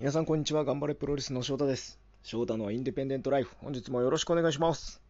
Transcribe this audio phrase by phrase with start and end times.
[0.00, 0.64] 皆さんこんにちは。
[0.64, 1.98] 頑張れプロレスの翔太です。
[2.22, 3.56] 翔太のインディペンデントライフ。
[3.58, 5.02] 本日もよろしくお願いします。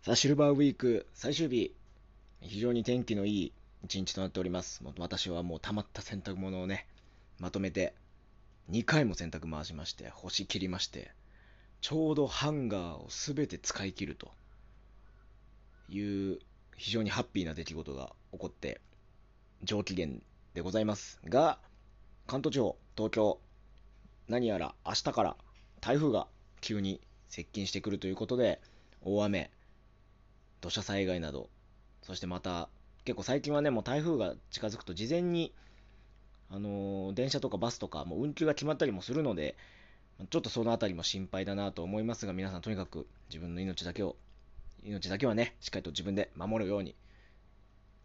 [0.00, 1.74] さあ、シルバーウィーク最終日。
[2.40, 3.52] 非常に天気のいい
[3.84, 4.82] 一日となっております。
[4.96, 6.86] 私はもう溜まった洗濯物をね、
[7.38, 7.92] まとめて、
[8.70, 11.10] 2回も洗濯回しまして、干し切りまして、
[11.82, 14.30] ちょうどハンガーをすべて使い切ると
[15.90, 16.00] い
[16.32, 16.38] う
[16.78, 18.80] 非常にハッピーな出来事が起こって、
[19.62, 20.08] 上機嫌
[20.56, 21.58] でございますが、
[22.26, 23.38] 関東地方、東京、
[24.26, 25.36] 何やら明日から
[25.82, 26.28] 台風が
[26.62, 26.98] 急に
[27.28, 28.58] 接近してくるということで、
[29.04, 29.50] 大雨、
[30.62, 31.50] 土砂災害など、
[32.00, 32.70] そしてまた、
[33.04, 35.52] 結構最近はね、もう台風が近づくと事前に、
[36.50, 39.56] あのー電車とかバスとか、もう運休が決まったりもするので、
[40.30, 44.16] ちょっとそのあたりも心配だなと思いますが、皆さんとにかく自分の命だけを、
[44.84, 46.94] 命だけはね、しっかりと自分で守るように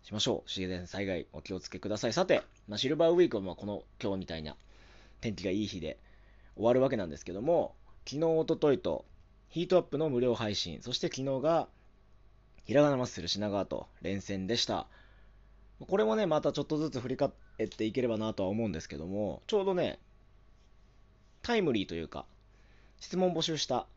[0.03, 0.49] しましょう。
[0.49, 2.13] 自然災害お気をつけください。
[2.13, 4.55] さて、まあ、シルバーウィークはまあこの今日みたいな
[5.21, 5.97] 天気がいい日で
[6.55, 9.05] 終わるわけなんですけども、昨日、おとといと
[9.49, 11.67] ヒートアップの無料配信、そして昨日が
[12.65, 14.87] ひらがなマッスル品川と連戦でした。
[15.87, 17.29] これもね、またちょっとずつ振り返
[17.63, 19.99] っていければなとは思うんですけども、ちょうどね、
[21.41, 22.25] タイムリーというか、
[22.99, 23.87] 質問募集した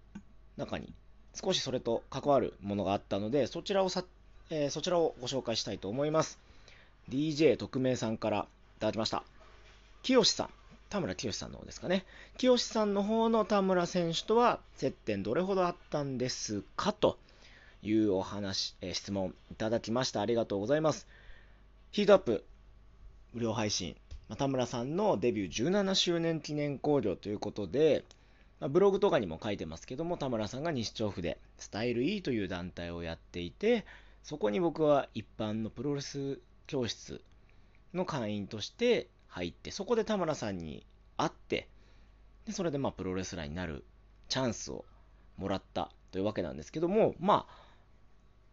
[0.57, 0.95] 中に
[1.35, 4.05] 少しそれと関わるものがあったので、そちらをさ
[4.55, 6.39] えーそちらをご紹介したいと思います。
[7.11, 9.25] DJ 特命さんからいただきました。
[10.05, 10.51] 清さん、
[10.91, 12.05] 田村清さんの方ですかね。
[12.39, 17.19] 清さんの方の田村選手とは接点どれほどあったんですかと
[17.83, 20.21] いうお話、えー質問いただきました。
[20.21, 21.09] ありがとうございます。
[21.91, 22.45] ヒートアップ
[23.33, 23.97] 無料配信、
[24.29, 28.05] ま田村さんのデビュー17周年記念興行ということで、
[28.61, 33.85] まブログとかにも書いてますけども、田村さんが西調布でスタイル E という団体をやっていて、
[34.25, 37.23] そこに僕は一般のプロレス教室
[37.93, 40.87] の会員として入って、そこで田村さんに
[41.19, 41.69] 会って、
[42.47, 43.85] でそれでまあプロレスラーになる
[44.29, 44.87] チャンスを
[45.37, 47.55] もらったというわけなんですけども、まあ、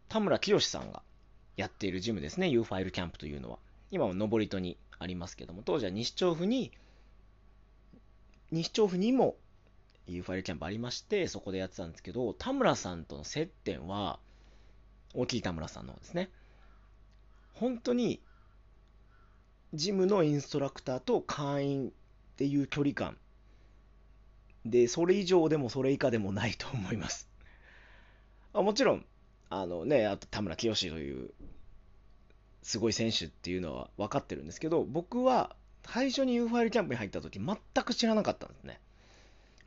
[0.08, 1.02] 田村清さんが
[1.56, 3.58] やっているジムですね、U ファイルキャンプというのは。
[3.90, 6.70] 今は登戸にありますけども、当時は西調布に、
[8.50, 9.36] 西調布にも
[10.06, 14.18] U ファイルキャンプありまして、そこでやってたんですけど、田村さんとの接点は、
[15.14, 16.30] 大きい田村さんのですね。
[17.54, 18.20] 本当に、
[19.74, 21.90] ジムのインストラクターと会員っ
[22.36, 23.16] ていう距離感
[24.64, 27.28] で、それ以上でもそれ以下でもないと思います。
[28.52, 29.06] あもちろん、
[29.50, 31.30] あのね、あと田村清という
[32.62, 38.80] すごい選手っていうのは分かってるんですけど、僕は最初に U ファイルキャンプに入った時全く知らなかったんですね。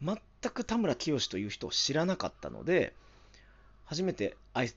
[0.01, 0.17] 全
[0.51, 2.93] く田村清という人を知らなかったので、
[3.83, 4.71] 初めて会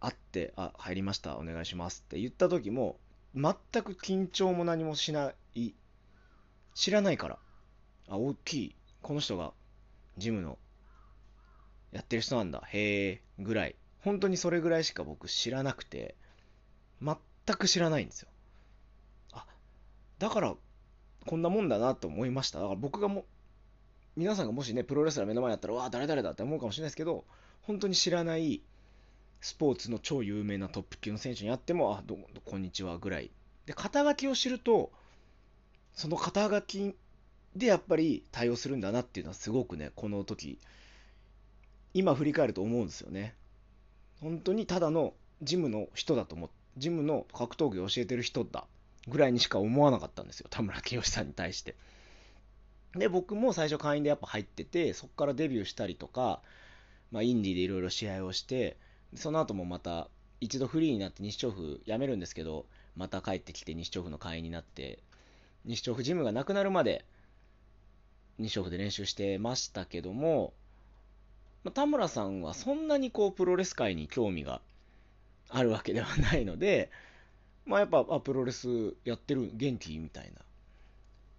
[0.00, 2.98] 会って、あ、入りました、お願いしますって言った時も、
[3.34, 5.74] 全く緊張も何もしない、
[6.74, 7.38] 知らないから、
[8.08, 9.52] あ、大きい、この人が
[10.16, 10.58] ジムの
[11.92, 16.16] やってる人なんだ、へえ、ぐらい、本当にそれぐらいしか僕知らなくて、
[17.02, 17.16] 全
[17.56, 18.28] く知らないんですよ。
[19.32, 19.46] あ、
[20.18, 20.54] だから、
[21.26, 22.60] こんなもんだなと思いました。
[22.60, 23.24] だから僕がも、
[24.16, 27.24] 皆さんがもしね、プロレスラー目の前だったら、わあ、誰々だって思うかもしれないですけど、
[27.62, 28.62] 本当に知らない、
[29.40, 33.30] スポーツの超有名なトップ級の選手に会っても、あ、どうも、こんにちはぐらい。
[33.66, 34.92] で、肩書きを知ると、
[35.94, 36.94] その肩書き
[37.56, 40.58] でやっぱり対応するんだなっていうのはすごくね、この時、
[41.94, 43.34] 今振り返ると思うんですよね。
[44.20, 48.66] 本当にただのジムの人だと思ってジムの格闘技を教えてる人だ
[49.08, 51.74] ぐらいにしか思わなかったんですよ、田村清さんに対して。
[52.94, 56.42] で、僕も最初会員でやっぱ入ってて、そこからデビューしたりとか、
[57.10, 58.76] まあ、インディでいろいろ試合をして、
[59.14, 60.08] その後もまた
[60.40, 64.98] 一度フリーになって西調布辞めるんですけど、また帰ってきて西調布の会員になって、
[65.64, 67.04] 西調布ジムがなくなるまで
[68.38, 70.52] 西調布で練習してましたけども、
[71.74, 74.60] 田村さんはそんなにこうプロレス界に興味が
[75.48, 76.90] あるわけではないので、
[77.66, 80.40] まあやっぱ、あ、プロレスやってる、元気みたいな。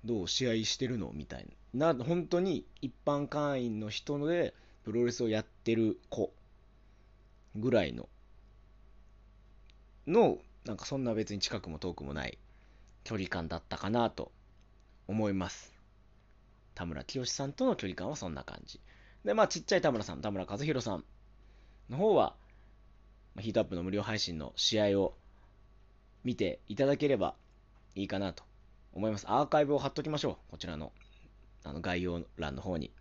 [0.06, 1.94] どう試合してるのみたいな。
[1.94, 6.31] な、本当に一般会員の人でプロレスをやってる子
[7.56, 8.10] ぐらいの、
[10.07, 12.38] の、なんかそんな別に近くも遠くもない
[13.04, 14.31] 距離感だったかなと
[15.07, 15.74] 思います。
[16.75, 18.80] 田村清さんとの距離感はそんな感じ。
[19.25, 21.04] で、まあちっちゃい田村さん、田村和弘さん
[21.90, 22.36] の方は、
[23.40, 25.16] ヒートアップの無料配信の試合を
[26.24, 27.36] 見ていただければ
[27.96, 28.44] いいかなと
[28.94, 29.25] 思います。
[29.28, 30.51] アーカイブを貼っときましょう。
[30.51, 30.92] こちらの
[31.63, 32.92] あの概要欄の方に。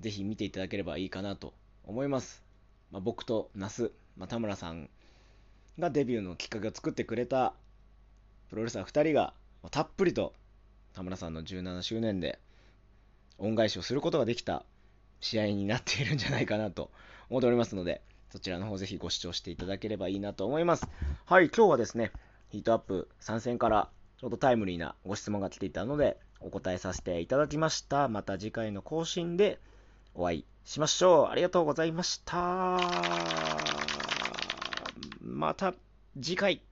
[0.00, 1.54] ぜひ見ていただければいいかなと
[1.84, 2.47] 思います。
[2.90, 4.88] まあ、僕と那須、まあ、田村さん
[5.78, 7.54] がデビューのきっかけを作ってくれた
[8.50, 9.34] プロレスラー2人が、
[9.70, 10.32] たっぷりと
[10.94, 12.38] 田村さんの17周年で
[13.38, 14.64] 恩返しをすることができた
[15.20, 16.90] 試合になっているんじゃないかなと
[17.28, 20.86] 思っておりますので、そちらの方ぜひご視聴していただければいいなと思います。
[21.26, 22.12] はい、今日はですね、
[22.50, 28.08] ヒートアップ参戦からちょうどタイムリーなご質問が来ていたので、お答えさせていただきました。
[28.08, 29.58] また次回の更新で
[30.18, 31.28] お会いしましょう。
[31.28, 32.34] ありがとうございました。
[35.22, 35.74] また
[36.20, 36.67] 次回。